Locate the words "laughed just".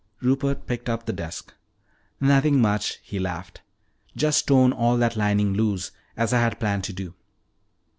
3.19-4.47